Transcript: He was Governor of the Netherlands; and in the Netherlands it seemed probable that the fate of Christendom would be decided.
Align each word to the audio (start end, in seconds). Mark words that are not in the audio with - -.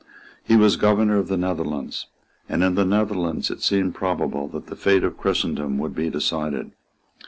He 0.43 0.55
was 0.55 0.77
Governor 0.77 1.19
of 1.19 1.27
the 1.27 1.37
Netherlands; 1.37 2.07
and 2.49 2.63
in 2.63 2.73
the 2.73 2.85
Netherlands 2.85 3.51
it 3.51 3.61
seemed 3.61 3.93
probable 3.93 4.47
that 4.47 4.65
the 4.65 4.75
fate 4.75 5.03
of 5.03 5.15
Christendom 5.15 5.77
would 5.77 5.93
be 5.93 6.09
decided. 6.09 6.71